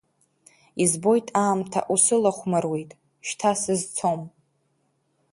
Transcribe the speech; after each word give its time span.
Избоит 0.83 1.27
аамҭа 1.43 1.79
усылахәмаруеит, 1.93 2.91
шьҭа 3.27 3.51
сызцом… 3.61 4.21